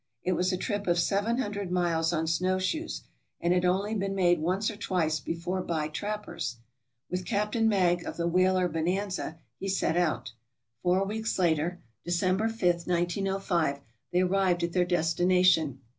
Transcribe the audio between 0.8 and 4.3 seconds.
of seven hundred miles on snowshoes, and had only been